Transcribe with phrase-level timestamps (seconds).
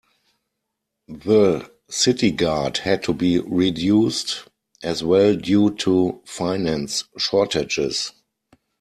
[1.09, 4.45] The city guard had to be reduced
[4.81, 8.11] as well due to finance shortages.